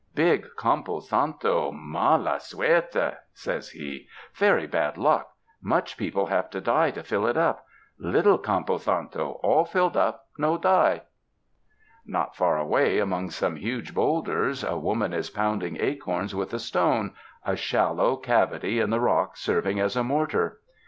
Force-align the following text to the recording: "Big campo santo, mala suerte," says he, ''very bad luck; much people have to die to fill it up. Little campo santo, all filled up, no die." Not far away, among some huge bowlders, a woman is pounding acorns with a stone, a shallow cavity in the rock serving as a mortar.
"Big 0.15 0.47
campo 0.57 0.99
santo, 0.99 1.71
mala 1.71 2.39
suerte," 2.39 3.17
says 3.35 3.69
he, 3.69 4.07
''very 4.35 4.65
bad 4.67 4.97
luck; 4.97 5.33
much 5.61 5.95
people 5.95 6.25
have 6.25 6.49
to 6.49 6.59
die 6.59 6.89
to 6.89 7.03
fill 7.03 7.27
it 7.27 7.37
up. 7.37 7.67
Little 7.99 8.39
campo 8.39 8.77
santo, 8.77 9.33
all 9.43 9.63
filled 9.63 9.95
up, 9.95 10.25
no 10.39 10.57
die." 10.57 11.03
Not 12.03 12.35
far 12.35 12.57
away, 12.57 12.97
among 12.97 13.29
some 13.29 13.57
huge 13.57 13.93
bowlders, 13.93 14.63
a 14.63 14.75
woman 14.75 15.13
is 15.13 15.29
pounding 15.29 15.77
acorns 15.79 16.33
with 16.33 16.51
a 16.55 16.57
stone, 16.59 17.13
a 17.45 17.55
shallow 17.55 18.15
cavity 18.15 18.79
in 18.79 18.89
the 18.89 18.99
rock 18.99 19.37
serving 19.37 19.79
as 19.79 19.95
a 19.95 20.03
mortar. 20.03 20.61